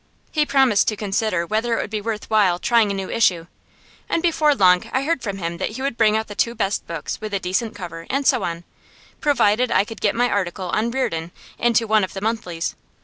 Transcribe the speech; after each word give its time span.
He 0.31 0.47
promised 0.47 0.87
to 0.87 0.95
consider 0.95 1.45
whether 1.45 1.77
it 1.77 1.81
would 1.81 1.91
be 1.91 2.01
worth 2.01 2.27
while 2.27 2.57
trying 2.57 2.89
a 2.89 2.93
new 2.95 3.07
issue, 3.11 3.45
and 4.09 4.23
before 4.23 4.55
long 4.55 4.89
I 4.91 5.03
heard 5.03 5.21
from 5.21 5.37
him 5.37 5.57
that 5.59 5.73
he 5.73 5.83
would 5.83 5.95
bring 5.95 6.17
out 6.17 6.25
the 6.25 6.33
two 6.33 6.55
best 6.55 6.87
books 6.87 7.21
with 7.21 7.35
a 7.35 7.39
decent 7.39 7.75
cover 7.75 8.07
and 8.09 8.25
so 8.25 8.41
on, 8.41 8.63
provided 9.19 9.71
I 9.71 9.85
could 9.85 10.01
get 10.01 10.15
my 10.15 10.27
article 10.27 10.71
on 10.71 10.89
Reardon 10.89 11.29
into 11.59 11.85
one 11.85 12.03
of 12.03 12.13
the 12.15 12.21
monthlies. 12.21 12.75